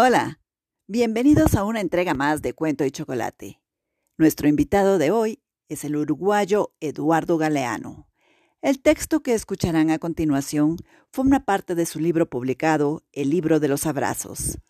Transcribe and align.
Hola, 0.00 0.38
bienvenidos 0.86 1.56
a 1.56 1.64
una 1.64 1.80
entrega 1.80 2.14
más 2.14 2.40
de 2.40 2.54
Cuento 2.54 2.84
y 2.84 2.92
Chocolate. 2.92 3.60
Nuestro 4.16 4.46
invitado 4.46 4.96
de 4.96 5.10
hoy 5.10 5.42
es 5.68 5.82
el 5.82 5.96
uruguayo 5.96 6.72
Eduardo 6.78 7.36
Galeano. 7.36 8.06
El 8.62 8.80
texto 8.80 9.24
que 9.24 9.34
escucharán 9.34 9.90
a 9.90 9.98
continuación 9.98 10.76
forma 11.10 11.44
parte 11.44 11.74
de 11.74 11.84
su 11.84 11.98
libro 11.98 12.30
publicado, 12.30 13.02
El 13.10 13.30
libro 13.30 13.58
de 13.58 13.66
los 13.66 13.86
abrazos. 13.86 14.60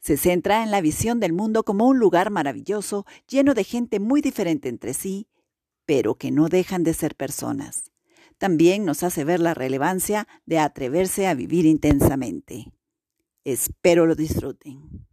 Se 0.00 0.16
centra 0.16 0.62
en 0.62 0.70
la 0.70 0.80
visión 0.80 1.20
del 1.20 1.34
mundo 1.34 1.64
como 1.64 1.86
un 1.86 1.98
lugar 1.98 2.30
maravilloso, 2.30 3.04
lleno 3.28 3.52
de 3.52 3.64
gente 3.64 4.00
muy 4.00 4.22
diferente 4.22 4.70
entre 4.70 4.94
sí, 4.94 5.28
pero 5.84 6.14
que 6.14 6.30
no 6.30 6.48
dejan 6.48 6.82
de 6.82 6.94
ser 6.94 7.14
personas. 7.14 7.90
También 8.38 8.86
nos 8.86 9.02
hace 9.02 9.24
ver 9.24 9.40
la 9.40 9.52
relevancia 9.52 10.26
de 10.46 10.60
atreverse 10.60 11.26
a 11.26 11.34
vivir 11.34 11.66
intensamente. 11.66 12.72
Espero 13.50 14.04
lo 14.04 14.14
disfruten. 14.14 15.06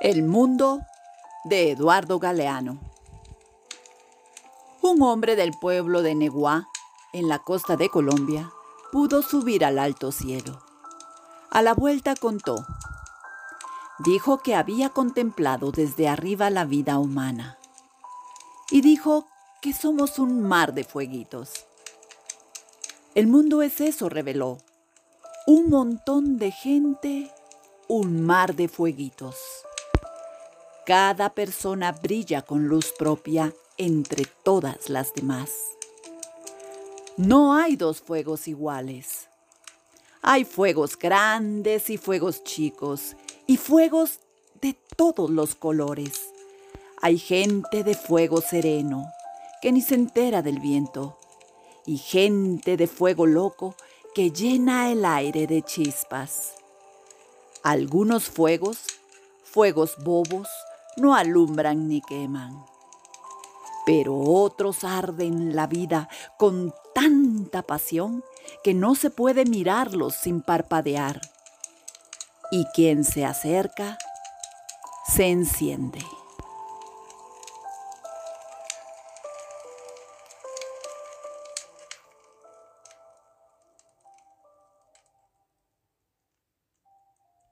El 0.00 0.24
mundo 0.24 0.80
de 1.44 1.70
Eduardo 1.70 2.18
Galeano. 2.18 2.80
Un 4.82 5.00
hombre 5.02 5.36
del 5.36 5.52
pueblo 5.52 6.02
de 6.02 6.16
Neguá, 6.16 6.66
en 7.12 7.28
la 7.28 7.38
costa 7.38 7.76
de 7.76 7.88
Colombia, 7.88 8.50
pudo 8.90 9.22
subir 9.22 9.64
al 9.64 9.78
alto 9.78 10.10
cielo. 10.10 10.58
A 11.52 11.62
la 11.62 11.72
vuelta 11.72 12.16
contó. 12.16 12.66
Dijo 13.98 14.38
que 14.38 14.54
había 14.54 14.90
contemplado 14.90 15.72
desde 15.72 16.06
arriba 16.06 16.50
la 16.50 16.66
vida 16.66 16.98
humana. 16.98 17.58
Y 18.70 18.82
dijo 18.82 19.26
que 19.62 19.72
somos 19.72 20.18
un 20.18 20.42
mar 20.42 20.74
de 20.74 20.84
fueguitos. 20.84 21.64
El 23.14 23.26
mundo 23.26 23.62
es 23.62 23.80
eso, 23.80 24.10
reveló. 24.10 24.58
Un 25.46 25.70
montón 25.70 26.36
de 26.36 26.50
gente, 26.50 27.32
un 27.88 28.22
mar 28.22 28.54
de 28.54 28.68
fueguitos. 28.68 29.36
Cada 30.84 31.30
persona 31.30 31.92
brilla 31.92 32.42
con 32.42 32.68
luz 32.68 32.92
propia 32.98 33.54
entre 33.78 34.26
todas 34.44 34.90
las 34.90 35.14
demás. 35.14 35.50
No 37.16 37.54
hay 37.54 37.76
dos 37.76 38.02
fuegos 38.02 38.46
iguales. 38.46 39.28
Hay 40.20 40.44
fuegos 40.44 40.98
grandes 40.98 41.88
y 41.88 41.96
fuegos 41.96 42.44
chicos 42.44 43.16
y 43.46 43.56
fuegos 43.56 44.20
de 44.60 44.76
todos 44.96 45.30
los 45.30 45.54
colores. 45.54 46.30
Hay 47.00 47.18
gente 47.18 47.84
de 47.84 47.94
fuego 47.94 48.40
sereno 48.40 49.06
que 49.62 49.72
ni 49.72 49.80
se 49.80 49.94
entera 49.94 50.42
del 50.42 50.58
viento 50.58 51.18
y 51.84 51.98
gente 51.98 52.76
de 52.76 52.86
fuego 52.86 53.26
loco 53.26 53.76
que 54.14 54.30
llena 54.30 54.90
el 54.90 55.04
aire 55.04 55.46
de 55.46 55.62
chispas. 55.62 56.54
Algunos 57.62 58.24
fuegos, 58.24 58.78
fuegos 59.44 59.96
bobos, 60.02 60.48
no 60.96 61.14
alumbran 61.14 61.88
ni 61.88 62.00
queman. 62.00 62.64
Pero 63.84 64.18
otros 64.18 64.82
arden 64.82 65.54
la 65.54 65.66
vida 65.66 66.08
con 66.38 66.74
tanta 66.94 67.62
pasión 67.62 68.24
que 68.64 68.74
no 68.74 68.94
se 68.94 69.10
puede 69.10 69.44
mirarlos 69.44 70.14
sin 70.14 70.42
parpadear. 70.42 71.20
Y 72.50 72.64
quien 72.66 73.04
se 73.04 73.24
acerca, 73.24 73.98
se 75.08 75.26
enciende. 75.26 76.00